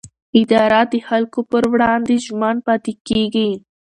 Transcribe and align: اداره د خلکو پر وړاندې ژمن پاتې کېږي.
اداره 0.41 0.81
د 0.91 0.93
خلکو 1.07 1.39
پر 1.51 1.63
وړاندې 1.73 2.15
ژمن 2.25 2.55
پاتې 2.67 2.93
کېږي. 3.07 3.49